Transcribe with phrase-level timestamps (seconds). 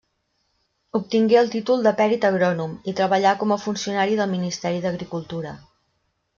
[0.99, 5.57] Obtingué el títol de perit agrònom i treballà com a funcionari del Ministeri d'Agricultura.